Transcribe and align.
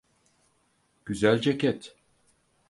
Güzel 1.05 1.41
ceket. 1.41 1.95